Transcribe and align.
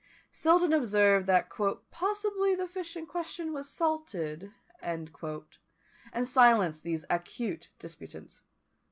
Selden 0.31 0.73
observed, 0.73 1.27
that 1.27 1.51
"possibly 1.91 2.55
the 2.55 2.67
fish 2.67 2.97
in 2.97 3.05
question 3.05 3.53
was 3.53 3.69
salted," 3.69 4.51
and 4.81 5.11
silenced 6.23 6.81
these 6.81 7.05
acute 7.07 7.69
disputants. 7.77 8.41